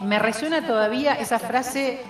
[0.00, 2.00] me resuena todavía esa frase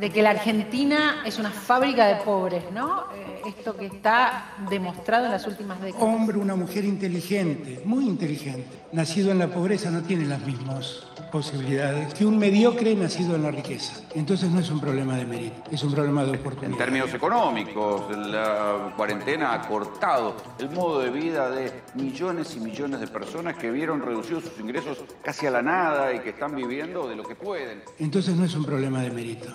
[0.00, 3.04] de que la Argentina es una fábrica de pobres, ¿no?
[3.14, 6.02] Eh, esto que está demostrado en las últimas décadas.
[6.02, 12.14] Hombre, una mujer inteligente, muy inteligente, nacido en la pobreza no tiene las mismas posibilidades
[12.14, 14.00] que un mediocre nacido en la riqueza.
[14.14, 16.72] Entonces no es un problema de mérito, es un problema de oportunidad.
[16.72, 23.00] En términos económicos, la cuarentena ha cortado el modo de vida de millones y millones
[23.00, 27.06] de personas que vieron reducidos sus ingresos casi a la nada y que están viviendo
[27.06, 27.82] de lo que pueden.
[27.98, 29.48] Entonces no es un problema de mérito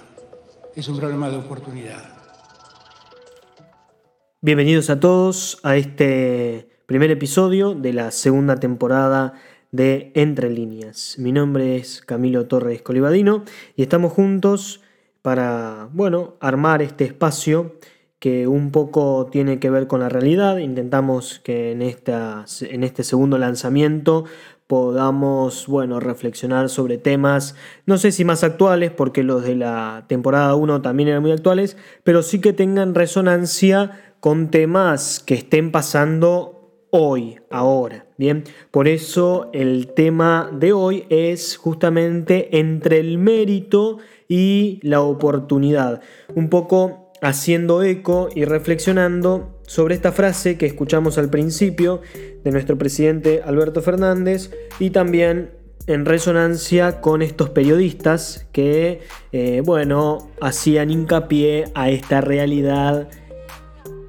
[0.75, 2.03] es un problema de oportunidad.
[4.41, 9.33] Bienvenidos a todos a este primer episodio de la segunda temporada
[9.71, 11.15] de Entre Líneas.
[11.17, 13.45] Mi nombre es Camilo Torres Colibadino
[13.77, 14.81] y estamos juntos
[15.21, 17.77] para, bueno, armar este espacio
[18.19, 20.57] que un poco tiene que ver con la realidad.
[20.57, 24.25] Intentamos que en, esta, en este segundo lanzamiento
[24.67, 27.55] podamos, bueno, reflexionar sobre temas,
[27.85, 31.77] no sé si más actuales, porque los de la temporada 1 también eran muy actuales,
[32.03, 36.55] pero sí que tengan resonancia con temas que estén pasando
[36.89, 38.43] hoy, ahora, ¿bien?
[38.71, 46.01] Por eso el tema de hoy es justamente entre el mérito y la oportunidad.
[46.33, 52.01] Un poco haciendo eco y reflexionando sobre esta frase que escuchamos al principio
[52.43, 55.51] de nuestro presidente Alberto Fernández y también
[55.87, 63.09] en resonancia con estos periodistas que, eh, bueno, hacían hincapié a esta realidad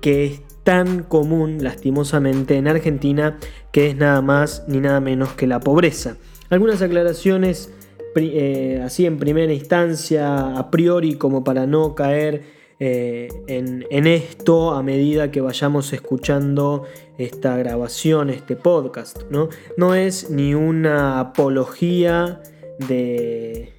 [0.00, 3.38] que es tan común, lastimosamente, en Argentina,
[3.72, 6.16] que es nada más ni nada menos que la pobreza.
[6.48, 7.70] Algunas aclaraciones
[8.16, 12.44] eh, así en primera instancia, a priori, como para no caer
[12.78, 16.84] eh, en, esto a medida que vayamos escuchando
[17.18, 19.22] esta grabación, este podcast.
[19.30, 22.42] No, no es ni una apología
[22.86, 23.72] de,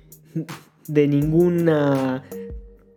[0.87, 2.23] de ninguna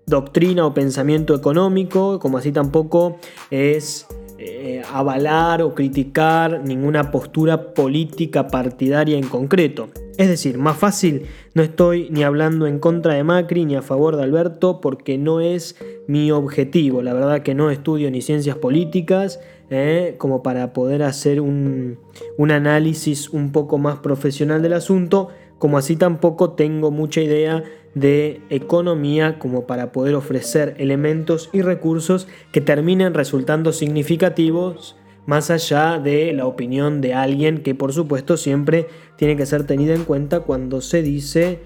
[0.06, 3.19] doctrina o pensamiento económico, como así tampoco
[3.50, 4.06] es
[4.43, 9.91] eh, avalar o criticar ninguna postura política partidaria en concreto.
[10.17, 14.17] Es decir, más fácil, no estoy ni hablando en contra de Macri ni a favor
[14.17, 15.77] de Alberto porque no es
[16.09, 17.03] mi objetivo.
[17.03, 21.99] La verdad que no estudio ni ciencias políticas eh, como para poder hacer un,
[22.39, 25.28] un análisis un poco más profesional del asunto,
[25.59, 27.62] como así tampoco tengo mucha idea
[27.95, 34.97] de economía como para poder ofrecer elementos y recursos que terminen resultando significativos
[35.27, 38.87] más allá de la opinión de alguien que por supuesto siempre
[39.17, 41.61] tiene que ser tenida en cuenta cuando se dice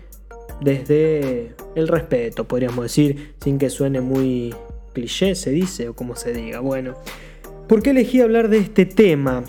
[0.60, 4.54] desde el respeto, podríamos decir, sin que suene muy
[4.92, 6.60] cliché, se dice o como se diga.
[6.60, 6.94] Bueno,
[7.68, 9.44] ¿por qué elegí hablar de este tema?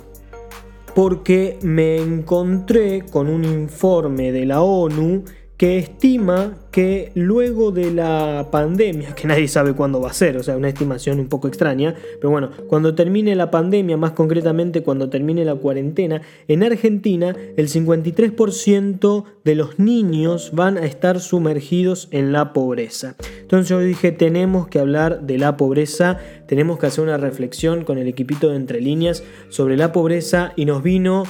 [0.93, 5.23] Porque me encontré con un informe de la ONU
[5.57, 10.43] que estima que luego de la pandemia, que nadie sabe cuándo va a ser, o
[10.43, 15.09] sea, una estimación un poco extraña, pero bueno, cuando termine la pandemia, más concretamente cuando
[15.09, 22.33] termine la cuarentena, en Argentina el 53% de los niños van a estar sumergidos en
[22.33, 23.15] la pobreza.
[23.39, 27.97] Entonces yo dije, tenemos que hablar de la pobreza, tenemos que hacer una reflexión con
[27.97, 31.23] el equipito de entre líneas sobre la pobreza y nos vino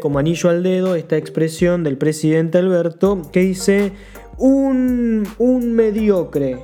[0.00, 3.92] como anillo al dedo esta expresión del presidente Alberto que dice
[4.36, 6.58] un, un mediocre,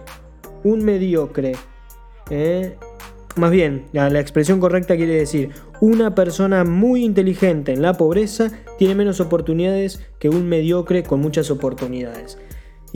[0.65, 1.53] un mediocre.
[2.29, 2.77] Eh,
[3.37, 5.51] más bien, la, la expresión correcta quiere decir
[5.81, 11.51] una persona muy inteligente en la pobreza tiene menos oportunidades que un mediocre con muchas
[11.51, 12.39] oportunidades.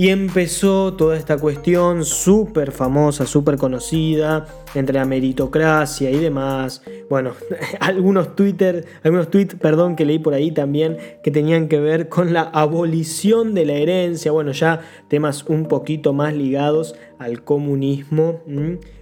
[0.01, 6.83] Y empezó toda esta cuestión súper famosa, súper conocida, entre la meritocracia y demás.
[7.11, 7.33] Bueno,
[7.81, 12.33] algunos Twitter, algunos tweets, perdón, que leí por ahí también que tenían que ver con
[12.33, 14.33] la abolición de la herencia.
[14.33, 18.41] Bueno, ya temas un poquito más ligados al comunismo.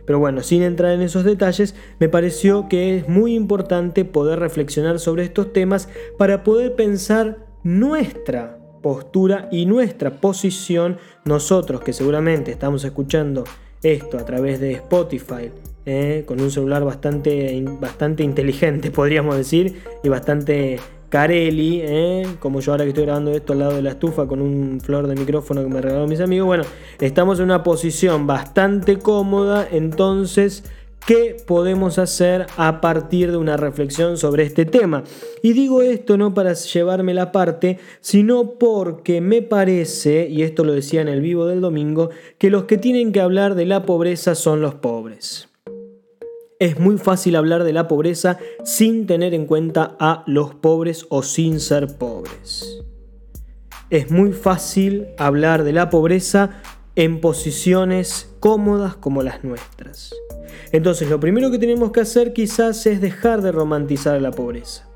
[0.04, 4.98] Pero bueno, sin entrar en esos detalles, me pareció que es muy importante poder reflexionar
[4.98, 5.88] sobre estos temas
[6.18, 13.44] para poder pensar nuestra postura y nuestra posición, nosotros que seguramente estamos escuchando
[13.82, 15.50] esto a través de Spotify,
[15.86, 20.78] eh, con un celular bastante, bastante inteligente, podríamos decir, y bastante
[21.08, 24.42] Carelli, eh, como yo ahora que estoy grabando esto al lado de la estufa con
[24.42, 26.46] un flor de micrófono que me regalaron mis amigos.
[26.46, 26.64] Bueno,
[27.00, 30.64] estamos en una posición bastante cómoda, entonces
[31.06, 35.04] ¿Qué podemos hacer a partir de una reflexión sobre este tema?
[35.42, 40.72] Y digo esto no para llevarme la parte, sino porque me parece, y esto lo
[40.72, 44.34] decía en el vivo del domingo, que los que tienen que hablar de la pobreza
[44.34, 45.48] son los pobres.
[46.58, 51.22] Es muy fácil hablar de la pobreza sin tener en cuenta a los pobres o
[51.22, 52.82] sin ser pobres.
[53.90, 56.60] es muy fácil hablar de la pobreza
[56.96, 60.12] en posiciones cómodas como las nuestras.
[60.72, 64.88] Entonces lo primero que tenemos que hacer quizás es dejar de romantizar la pobreza.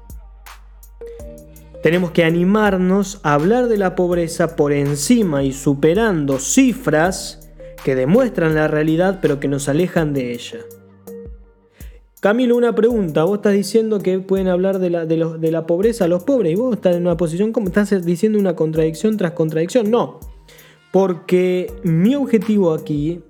[1.82, 7.50] Tenemos que animarnos a hablar de la pobreza por encima y superando cifras
[7.84, 10.58] que demuestran la realidad pero que nos alejan de ella.
[12.20, 13.25] Camilo, una pregunta.
[13.25, 16.54] Vos estás diciendo que pueden hablar de la, de, la pobreza a los pobres y
[16.54, 19.90] vos estás en una posición como estás diciendo una contradicción tras contradicción.
[19.90, 20.20] No,
[20.93, 23.22] porque mi objetivo aquí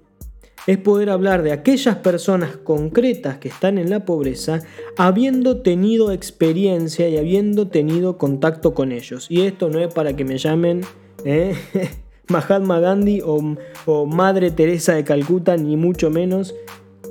[0.67, 4.61] es poder hablar de aquellas personas concretas que están en la pobreza
[4.97, 9.27] habiendo tenido experiencia y habiendo tenido contacto con ellos.
[9.29, 10.83] Y esto no es para que me llamen
[11.25, 11.55] ¿eh?
[12.29, 13.57] Mahatma Gandhi o,
[13.87, 16.55] o Madre Teresa de Calcuta, ni mucho menos,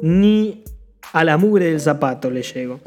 [0.02, 0.64] ni
[1.14, 2.80] a la mugre del zapato le llego,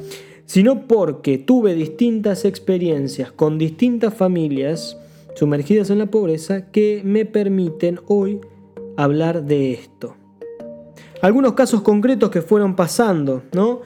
[0.46, 4.96] sino porque tuve distintas experiencias con distintas familias
[5.34, 8.40] sumergidas en la pobreza que me permiten hoy
[8.96, 10.16] hablar de esto.
[11.24, 13.80] Algunos casos concretos que fueron pasando, ¿no?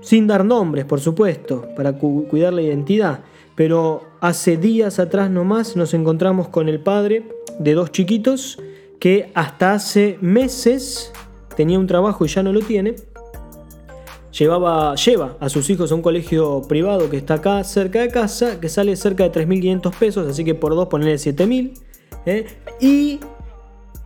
[0.00, 3.20] Sin dar nombres, por supuesto, para cuidar la identidad,
[3.54, 7.28] pero hace días atrás nomás nos encontramos con el padre
[7.60, 8.58] de dos chiquitos
[8.98, 11.12] que hasta hace meses
[11.56, 12.96] tenía un trabajo y ya no lo tiene,
[14.36, 18.58] llevaba, lleva a sus hijos a un colegio privado que está acá cerca de casa,
[18.58, 21.72] que sale cerca de 3.500 pesos, así que por dos ponerle 7.000.
[22.26, 22.46] ¿eh?
[22.80, 23.20] Y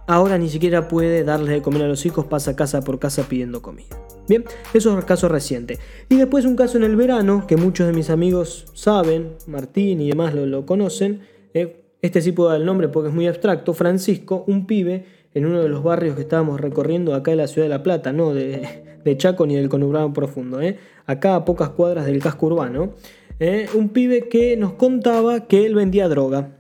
[0.07, 3.63] ahora ni siquiera puede darles de comer a los hijos, pasa casa por casa pidiendo
[3.63, 3.97] comida.
[4.29, 4.45] Bien,
[4.75, 5.79] eso es un caso reciente.
[6.09, 10.09] Y después un caso en el verano, que muchos de mis amigos saben, Martín y
[10.09, 11.21] demás lo, conocen.
[11.55, 11.85] ¿eh?
[12.03, 13.73] Este sí puedo dar el nombre porque es muy abstracto.
[13.73, 15.05] Francisco, un pibe
[15.35, 18.13] en uno de los barrios que estábamos recorriendo acá en la ciudad de La Plata,
[18.13, 20.79] no de, de Chaco ni del conurbano profundo, ¿eh?
[21.07, 22.95] acá a pocas cuadras del casco urbano,
[23.39, 23.69] ¿eh?
[23.75, 26.57] un pibe que nos contaba que él vendía droga,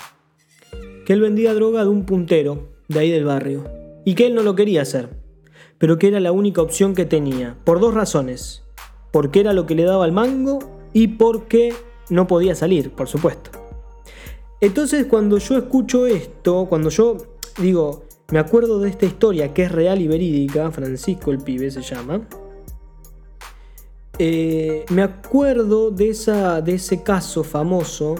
[1.04, 3.64] que él vendía droga de un puntero de ahí del barrio,
[4.04, 5.10] y que él no lo quería hacer,
[5.78, 8.62] pero que era la única opción que tenía, por dos razones,
[9.10, 10.58] porque era lo que le daba el mango
[10.92, 11.74] y porque
[12.10, 13.50] no podía salir, por supuesto.
[14.60, 17.16] Entonces cuando yo escucho esto, cuando yo
[17.58, 21.82] digo, me acuerdo de esta historia que es real y verídica, Francisco el pibe se
[21.82, 22.26] llama.
[24.18, 28.14] Eh, me acuerdo de, esa, de ese caso famoso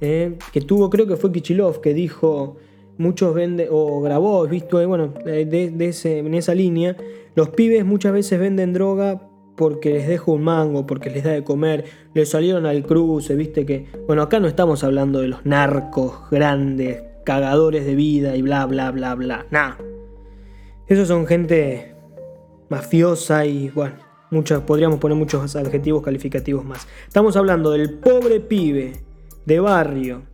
[0.00, 2.56] eh, que tuvo, creo que fue Kichilov, que dijo,
[3.00, 6.96] muchos venden, o grabó, visto, eh, bueno, de, ese, en esa línea,
[7.34, 9.22] los pibes muchas veces venden droga
[9.56, 13.66] porque les dejo un mango, porque les da de comer, les salieron al cruce, viste
[13.66, 18.66] que, bueno, acá no estamos hablando de los narcos grandes, cagadores de vida y bla,
[18.66, 19.46] bla, bla, bla.
[19.50, 19.74] Nah.
[20.86, 21.94] Esos son gente
[22.68, 23.94] mafiosa y, bueno,
[24.30, 26.86] muchos, podríamos poner muchos adjetivos calificativos más.
[27.06, 28.92] Estamos hablando del pobre pibe
[29.46, 30.29] de barrio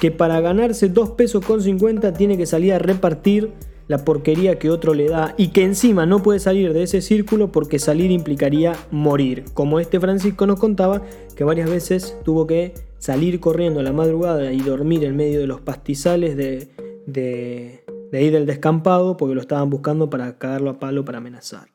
[0.00, 3.52] que para ganarse 2 pesos con 50 tiene que salir a repartir
[3.88, 7.52] la porquería que otro le da y que encima no puede salir de ese círculo
[7.52, 9.44] porque salir implicaría morir.
[9.54, 11.02] Como este Francisco nos contaba
[11.36, 15.46] que varias veces tuvo que salir corriendo a la madrugada y dormir en medio de
[15.46, 16.68] los pastizales de,
[17.06, 21.72] de, de del descampado porque lo estaban buscando para cagarlo a palo para amenazarlo.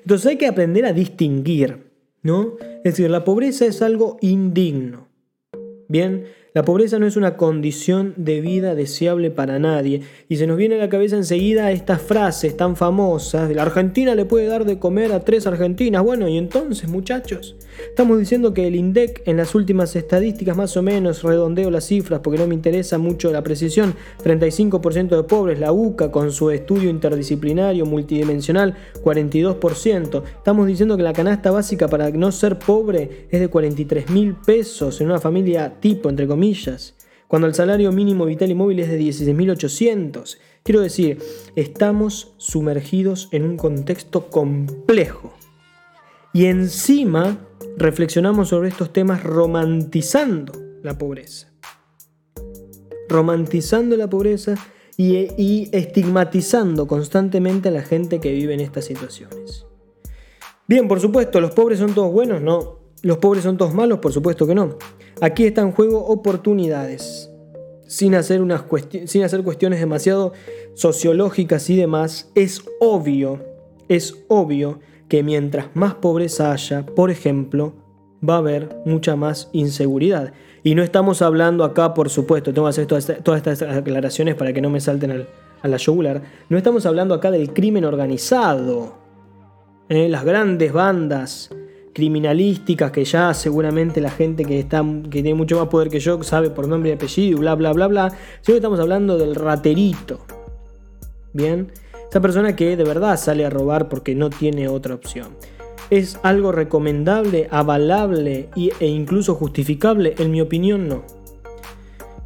[0.00, 1.90] Entonces hay que aprender a distinguir,
[2.22, 2.54] ¿no?
[2.84, 5.08] Es decir, la pobreza es algo indigno.
[5.88, 6.24] Bien,
[6.58, 10.02] la pobreza no es una condición de vida deseable para nadie.
[10.28, 14.16] Y se nos viene a la cabeza enseguida estas frases tan famosas de la Argentina
[14.16, 16.02] le puede dar de comer a tres argentinas.
[16.02, 17.54] Bueno, y entonces muchachos,
[17.88, 22.20] estamos diciendo que el INDEC en las últimas estadísticas más o menos, redondeo las cifras
[22.20, 26.90] porque no me interesa mucho la precisión, 35% de pobres, la UCA con su estudio
[26.90, 30.22] interdisciplinario multidimensional, 42%.
[30.24, 35.00] Estamos diciendo que la canasta básica para no ser pobre es de 43 mil pesos
[35.00, 36.94] en una familia tipo, entre comillas
[37.28, 40.38] cuando el salario mínimo vital y móvil es de 16.800.
[40.62, 41.18] Quiero decir,
[41.54, 45.34] estamos sumergidos en un contexto complejo.
[46.32, 47.38] Y encima
[47.76, 51.52] reflexionamos sobre estos temas romantizando la pobreza.
[53.08, 54.56] Romantizando la pobreza
[54.96, 59.66] y, estigmatizando constantemente a la gente que vive en estas situaciones.
[60.66, 62.42] Bien, por supuesto, ¿los pobres son todos buenos?
[62.42, 62.78] No.
[63.02, 64.00] ¿Los pobres son todos malos?
[64.00, 64.76] Por supuesto que no.
[65.20, 67.30] Aquí están en juego oportunidades,
[67.86, 68.64] sin hacer, unas
[69.06, 70.32] sin hacer cuestiones demasiado
[70.74, 72.30] sociológicas y demás.
[72.34, 73.40] Es obvio,
[73.88, 77.72] es obvio que mientras más pobreza haya, por ejemplo,
[78.26, 80.32] va a haber mucha más inseguridad.
[80.62, 84.60] Y no estamos hablando acá, por supuesto, tengo que hacer todas, estas aclaraciones para que
[84.60, 85.26] no me salten
[85.62, 88.94] a la yugular, no estamos hablando acá del crimen organizado,
[89.88, 90.08] ¿eh?
[90.08, 91.50] las grandes bandas
[91.94, 96.22] criminalísticas que ya seguramente la gente que, está, que tiene mucho más poder que yo
[96.22, 100.20] sabe por nombre y apellido bla, bla, bla, bla, sino estamos hablando del raterito.
[101.32, 101.72] Bien,
[102.08, 105.36] esa persona que de verdad sale a robar porque no tiene otra opción.
[105.90, 110.14] ¿Es algo recomendable, avalable e incluso justificable?
[110.18, 111.02] En mi opinión, no.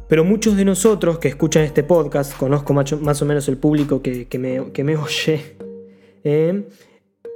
[0.07, 4.27] Pero muchos de nosotros que escuchan este podcast, conozco más o menos el público que,
[4.37, 5.57] me, oye,
[6.23, 6.67] eh,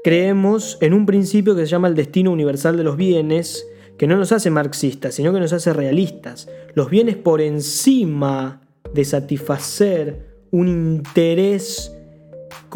[0.04, 3.66] creemos en un principio que se llama el destino universal de los bienes,
[3.98, 6.50] que no nos hace marxistas, sino que nos hace realistas.
[6.76, 8.62] Los bienes por encima
[8.94, 11.97] de satisfacer un interés,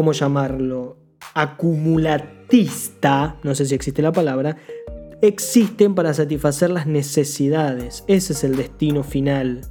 [0.02, 0.98] ¿cómo llamarlo?
[1.36, 4.58] Acumulatista, no sé si existe la palabra,
[5.22, 8.04] existen para satisfacer las necesidades.
[8.08, 9.62] Ese es el destino final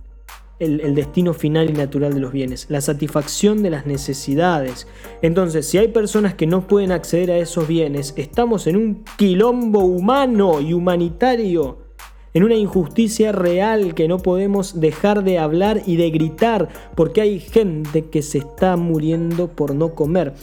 [0.60, 4.86] el, destino final y natural de los bienes, la satisfacción de las necesidades.
[5.22, 9.80] Entonces, si hay personas que no pueden acceder a esos bienes, estamos en un quilombo
[9.80, 11.78] humano y humanitario,
[12.34, 17.40] en una injusticia real que no podemos dejar de hablar y de gritar, porque hay
[17.40, 20.34] gente que se está muriendo por no comer.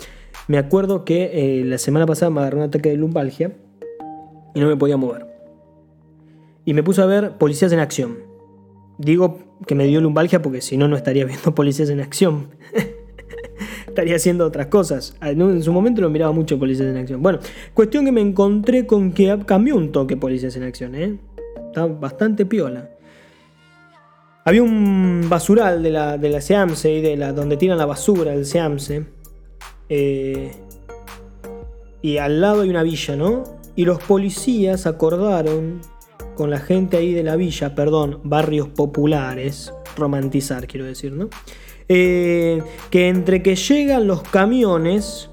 [0.47, 3.53] Me acuerdo que eh, la semana pasada me agarró un ataque de lumbalgia
[4.53, 5.27] y no me podía mover.
[6.65, 8.17] Y me puse a ver Policías en Acción.
[8.97, 12.49] Digo que me dio lumbalgia porque si no, no estaría viendo policías en acción.
[13.87, 15.15] estaría haciendo otras cosas.
[15.19, 17.21] Ah, en su momento lo miraba mucho policías en acción.
[17.21, 17.39] Bueno,
[17.73, 21.17] cuestión que me encontré con que cambió un toque policías en acción, ¿eh?
[21.85, 22.89] Bastante piola.
[24.45, 28.45] Había un basural de la, de SEAMSE y de la, donde tiran la basura del
[28.45, 29.05] SEAMSE.
[29.89, 30.51] Eh,
[32.01, 33.43] y al lado hay una villa, ¿no?
[33.75, 35.81] Y los policías acordaron
[36.35, 41.29] con la gente ahí de la villa, perdón, barrios populares, romantizar quiero decir, ¿no?
[41.89, 45.29] Eh, que entre que llegan los camiones,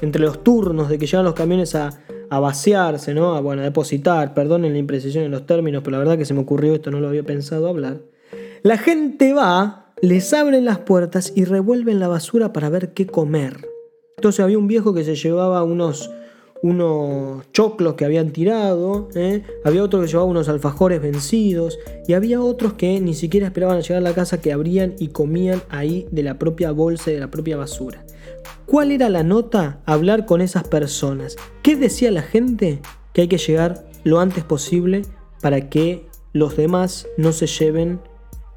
[0.00, 1.90] entre los turnos de que llegan los camiones a,
[2.30, 3.34] a vaciarse, ¿no?
[3.34, 6.34] A, bueno, a depositar, perdonen la imprecisión en los términos, pero la verdad que se
[6.34, 8.00] me ocurrió esto, no lo había pensado hablar.
[8.62, 13.68] La gente va, les abren las puertas y revuelven la basura para ver qué comer.
[14.16, 16.10] Entonces había un viejo que se llevaba unos
[16.62, 19.42] unos choclos que habían tirado, ¿eh?
[19.64, 23.80] había otro que llevaba unos alfajores vencidos y había otros que ni siquiera esperaban a
[23.80, 27.20] llegar a la casa que abrían y comían ahí de la propia bolsa y de
[27.20, 28.05] la propia basura.
[28.66, 29.80] ¿Cuál era la nota?
[29.86, 31.36] Hablar con esas personas.
[31.62, 32.80] ¿Qué decía la gente?
[33.12, 35.02] Que hay que llegar lo antes posible
[35.40, 38.00] para que los demás no se lleven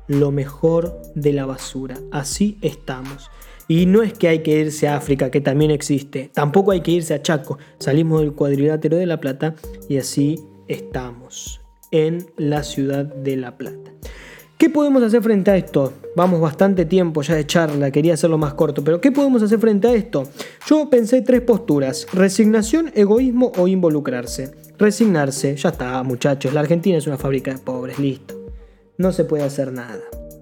[0.07, 1.99] lo mejor de la basura.
[2.11, 3.29] Así estamos.
[3.67, 6.89] Y no es que hay que irse a África, que también existe, tampoco hay que
[6.89, 7.59] irse a Chaco.
[7.77, 9.53] Salimos del cuadrilátero de La Plata
[9.87, 11.61] y así estamos
[11.91, 13.91] en la ciudad de La Plata.
[14.59, 15.93] ¿Qué podemos hacer frente a esto?
[16.17, 19.87] Vamos bastante tiempo ya de charla, quería hacerlo más corto, pero ¿qué podemos hacer frente
[19.87, 20.27] a esto?
[20.67, 24.51] Yo pensé tres posturas, resignación, egoísmo o involucrarse.
[24.77, 28.35] Resignarse, ya está muchachos, la Argentina es una fábrica de pobres, listo.
[28.97, 30.01] No se puede hacer nada,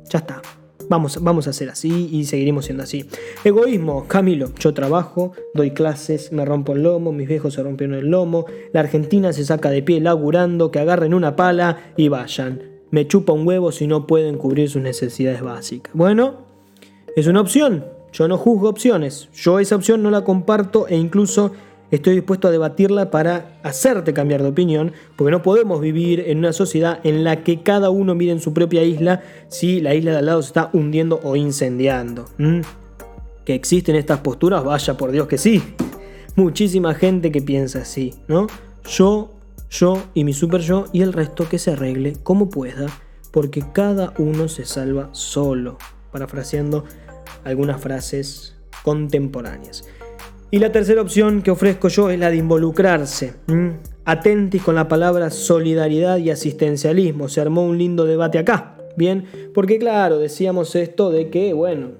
[0.09, 0.41] ya está.
[0.89, 3.07] Vamos, vamos a ser así y seguiremos siendo así.
[3.43, 8.07] Egoísmo, Camilo, yo trabajo, doy clases, me rompo el lomo, mis viejos se rompieron el
[8.07, 12.76] lomo, la Argentina se saca de pie laburando, que agarren una pala y vayan.
[12.91, 15.93] Me chupa un huevo si no pueden cubrir sus necesidades básicas.
[15.93, 16.35] Bueno,
[17.15, 17.85] es una opción.
[18.13, 19.29] Yo no juzgo opciones.
[19.33, 21.51] Yo esa opción no la comparto e incluso
[21.91, 26.53] estoy dispuesto a debatirla para hacerte cambiar de opinión, porque no podemos vivir en una
[26.53, 30.17] sociedad en la que cada uno mire en su propia isla si la isla de
[30.17, 32.25] al lado se está hundiendo o incendiando.
[33.45, 35.61] Que existen estas posturas, vaya por Dios que sí.
[36.35, 38.47] Muchísima gente que piensa así, ¿no?
[38.85, 39.31] Yo,
[39.69, 42.87] yo y mi super yo y el resto que se arregle como pueda,
[43.31, 45.77] porque cada uno se salva solo,
[46.11, 46.85] parafraseando
[47.43, 49.83] algunas frases contemporáneas.
[50.49, 53.33] Y la tercera opción que ofrezco yo es la de involucrarse.
[54.05, 57.27] Atentis con la palabra solidaridad y asistencialismo.
[57.27, 58.77] Se armó un lindo debate acá.
[58.95, 61.91] Bien, porque claro, decíamos esto de que, bueno,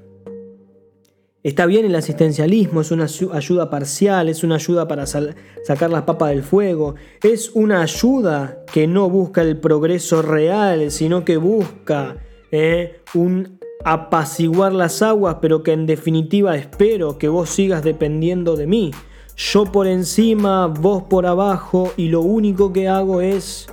[1.48, 6.32] está bien el asistencialismo, es una ayuda parcial, es una ayuda para sacar las papas
[6.32, 12.18] del fuego, es una ayuda que no busca el progreso real, sino que busca
[12.52, 18.68] eh, un apaciguar las aguas, pero que en definitiva espero que vos sigas dependiendo de
[18.68, 18.92] mí.
[19.38, 23.68] Yo por encima, vos por abajo, y lo único que hago es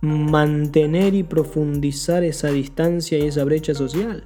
[0.00, 4.24] mantener y profundizar esa distancia y esa brecha social.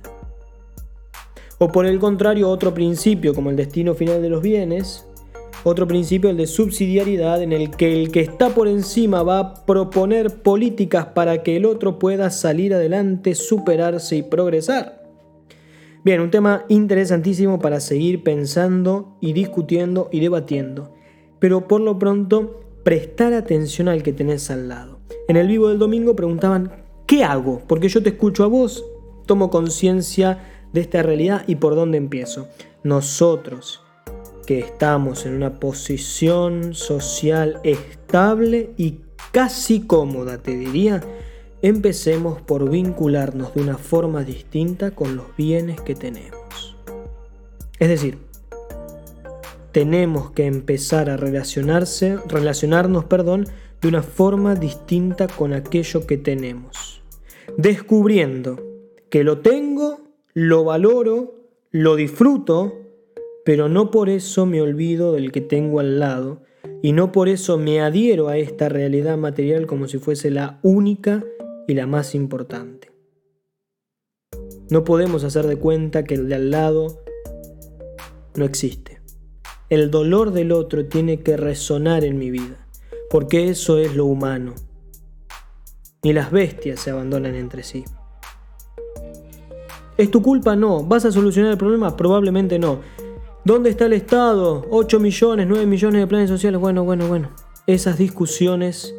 [1.58, 5.08] O por el contrario, otro principio como el destino final de los bienes,
[5.64, 9.66] otro principio, el de subsidiariedad, en el que el que está por encima va a
[9.66, 15.02] proponer políticas para que el otro pueda salir adelante, superarse y progresar.
[16.04, 20.94] Bien, un tema interesantísimo para seguir pensando y discutiendo y debatiendo.
[21.40, 25.00] Pero por lo pronto prestar atención al que tenés al lado.
[25.26, 26.70] En el vivo del domingo preguntaban,
[27.06, 27.60] ¿qué hago?
[27.66, 28.84] Porque yo te escucho a vos,
[29.26, 32.48] tomo conciencia de esta realidad y por dónde empiezo.
[32.82, 33.82] Nosotros,
[34.46, 39.00] que estamos en una posición social estable y
[39.32, 41.02] casi cómoda, te diría,
[41.62, 46.76] empecemos por vincularnos de una forma distinta con los bienes que tenemos.
[47.78, 48.18] Es decir,
[49.72, 53.46] tenemos que empezar a relacionarse, relacionarnos perdón,
[53.80, 57.02] de una forma distinta con aquello que tenemos.
[57.56, 58.60] Descubriendo
[59.10, 60.00] que lo tengo,
[60.40, 61.34] lo valoro,
[61.72, 62.72] lo disfruto,
[63.44, 66.42] pero no por eso me olvido del que tengo al lado
[66.80, 71.24] y no por eso me adhiero a esta realidad material como si fuese la única
[71.66, 72.92] y la más importante.
[74.70, 77.02] No podemos hacer de cuenta que el de al lado
[78.36, 79.00] no existe.
[79.70, 82.64] El dolor del otro tiene que resonar en mi vida,
[83.10, 84.54] porque eso es lo humano.
[86.04, 87.82] Ni las bestias se abandonan entre sí.
[89.98, 90.54] ¿Es tu culpa?
[90.54, 90.84] No.
[90.84, 91.96] ¿Vas a solucionar el problema?
[91.96, 92.78] Probablemente no.
[93.44, 94.64] ¿Dónde está el Estado?
[94.70, 96.60] 8 millones, 9 millones de planes sociales.
[96.60, 97.30] Bueno, bueno, bueno.
[97.66, 98.94] Esas discusiones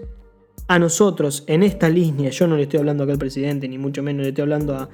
[0.68, 4.04] a nosotros en esta línea, yo no le estoy hablando acá al presidente, ni mucho
[4.04, 4.90] menos le estoy hablando a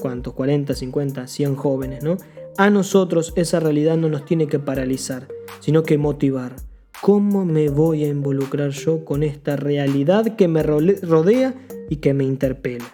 [0.00, 2.16] cuántos, 40, 50, 100 jóvenes, ¿no?
[2.56, 5.28] A nosotros esa realidad no nos tiene que paralizar,
[5.60, 6.56] sino que motivar.
[7.02, 11.54] ¿Cómo me voy a involucrar yo con esta realidad que me rodea
[11.90, 12.86] y que me interpela?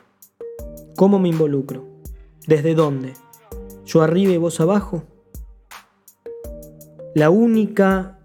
[0.97, 1.94] ¿Cómo me involucro?
[2.47, 3.15] ¿Desde dónde?
[3.87, 5.05] ¿Yo arriba y vos abajo?
[7.15, 8.19] La única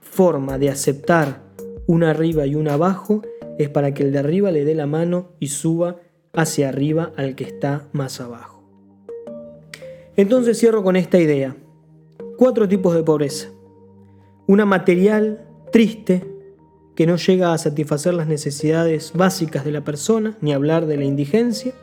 [0.00, 1.42] forma de aceptar
[1.86, 3.22] una arriba y una abajo
[3.58, 5.96] es para que el de arriba le dé la mano y suba
[6.34, 8.62] hacia arriba al que está más abajo.
[10.16, 11.56] Entonces cierro con esta idea.
[12.36, 13.48] Cuatro tipos de pobreza.
[14.46, 16.26] Una material triste
[16.94, 21.04] que no llega a satisfacer las necesidades básicas de la persona, ni hablar de la
[21.04, 21.74] indigencia,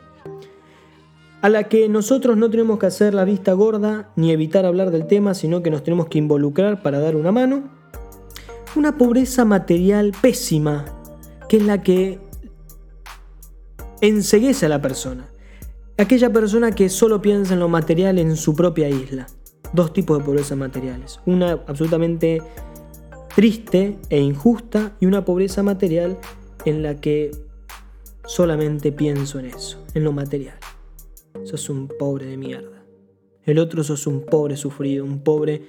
[1.44, 5.06] a la que nosotros no tenemos que hacer la vista gorda ni evitar hablar del
[5.06, 7.64] tema, sino que nos tenemos que involucrar para dar una mano
[8.76, 10.86] una pobreza material pésima,
[11.46, 12.18] que es la que
[14.00, 15.28] enseguece a la persona.
[15.98, 19.26] Aquella persona que solo piensa en lo material en su propia isla.
[19.74, 21.20] Dos tipos de pobreza materiales.
[21.26, 22.40] Una absolutamente
[23.36, 26.16] triste e injusta y una pobreza material
[26.64, 27.32] en la que
[28.24, 30.56] solamente pienso en eso, en lo material.
[31.44, 32.84] Sos un pobre de mierda.
[33.44, 35.62] El otro sos un pobre sufrido, un pobre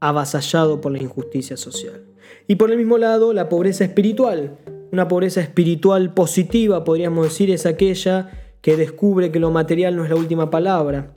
[0.00, 2.04] avasallado por la injusticia social.
[2.46, 4.58] Y por el mismo lado, la pobreza espiritual.
[4.90, 8.30] Una pobreza espiritual positiva, podríamos decir, es aquella
[8.62, 11.14] que descubre que lo material no es la última palabra,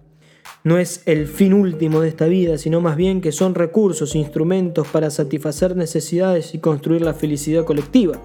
[0.64, 4.88] no es el fin último de esta vida, sino más bien que son recursos, instrumentos
[4.90, 8.22] para satisfacer necesidades y construir la felicidad colectiva.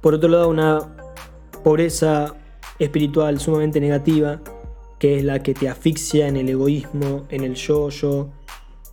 [0.00, 0.96] Por otro lado, una
[1.64, 2.34] pobreza
[2.78, 4.40] espiritual sumamente negativa,
[4.98, 8.30] que es la que te asfixia en el egoísmo, en el yo-yo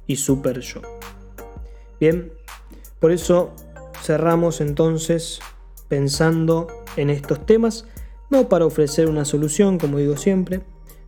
[0.08, 0.82] y super yo.
[2.00, 2.32] Bien,
[3.00, 3.54] por eso
[4.02, 5.40] cerramos entonces
[5.88, 6.68] pensando
[6.98, 7.88] en estos temas,
[8.30, 10.62] no para ofrecer una solución, como digo siempre,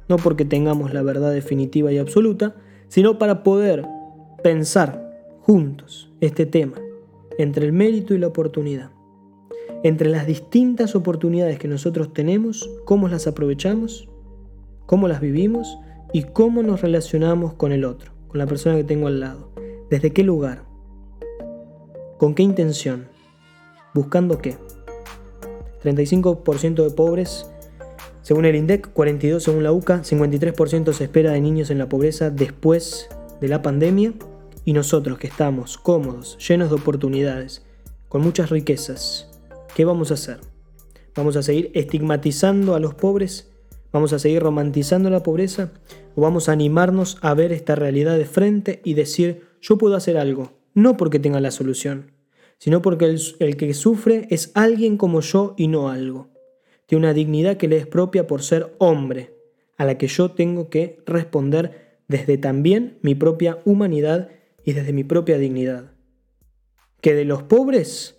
[0.07, 2.55] no porque tengamos la verdad definitiva y absoluta,
[2.87, 3.85] sino para poder
[4.43, 5.07] pensar
[5.41, 6.77] juntos este tema
[7.37, 8.91] entre el mérito y la oportunidad,
[9.83, 14.09] entre las distintas oportunidades que nosotros tenemos, cómo las aprovechamos,
[14.85, 15.77] cómo las vivimos
[16.13, 19.51] y cómo nos relacionamos con el otro, con la persona que tengo al lado,
[19.89, 20.67] desde qué lugar,
[22.17, 23.07] ¿Con qué intención?
[23.93, 24.57] ¿Buscando qué?
[25.83, 27.45] 35% de pobres,
[28.23, 32.31] según el INDEC, 42% según la UCA, 53% se espera de niños en la pobreza
[32.31, 33.07] después
[33.39, 34.13] de la pandemia
[34.65, 37.63] y nosotros que estamos cómodos, llenos de oportunidades,
[38.09, 39.36] con muchas riquezas,
[39.75, 40.39] ¿qué vamos a hacer?
[41.15, 43.51] ¿Vamos a seguir estigmatizando a los pobres?
[43.91, 45.71] ¿Vamos a seguir romantizando la pobreza?
[46.15, 50.17] ¿O vamos a animarnos a ver esta realidad de frente y decir, yo puedo hacer
[50.17, 52.11] algo, no porque tenga la solución,
[52.59, 56.29] sino porque el, que sufre es alguien como yo y no algo.
[56.85, 59.33] Tiene una dignidad que le es propia por ser hombre,
[59.77, 64.29] a la que yo tengo que responder desde también mi propia humanidad
[64.63, 65.91] y desde mi propia dignidad.
[67.01, 68.16] Que de los pobres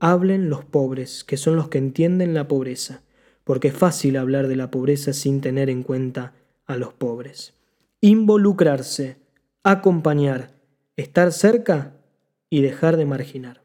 [0.00, 3.02] hablen los pobres, que son los que entienden la pobreza,
[3.44, 6.32] porque es fácil hablar de la pobreza sin tener en cuenta
[6.66, 7.54] a los pobres.
[8.00, 9.18] Involucrarse,
[9.62, 10.52] acompañar,
[10.96, 11.92] estar cerca
[12.48, 13.62] y dejar de marginar.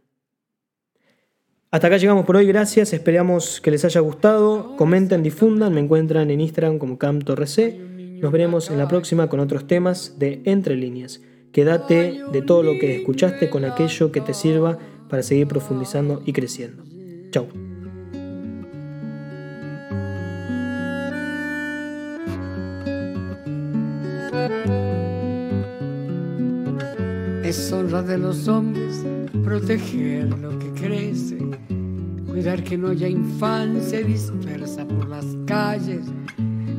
[1.72, 6.30] Hasta acá llegamos por hoy, gracias, esperamos que les haya gustado, comenten, difundan, me encuentran
[6.32, 7.78] en Instagram como CamTorrec.
[8.22, 11.22] Nos veremos en la próxima con otros temas de Entre Líneas.
[11.52, 14.78] quédate de todo lo que escuchaste con aquello que te sirva
[15.10, 16.84] para seguir profundizando y creciendo.
[17.32, 17.48] Chau.
[27.44, 29.04] Es honra de los hombres
[29.44, 31.38] proteger lo que crece,
[32.28, 36.08] cuidar que no haya infancia dispersa por las calles,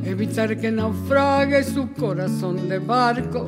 [0.03, 3.47] evitar que naufrague su corazón de barco,